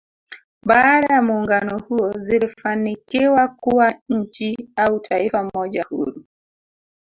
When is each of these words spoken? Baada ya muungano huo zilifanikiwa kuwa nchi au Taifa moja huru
Baada 0.65 1.15
ya 1.15 1.21
muungano 1.21 1.79
huo 1.79 2.11
zilifanikiwa 2.11 3.47
kuwa 3.47 3.93
nchi 4.09 4.69
au 4.75 4.99
Taifa 4.99 5.49
moja 5.53 5.83
huru 5.89 6.25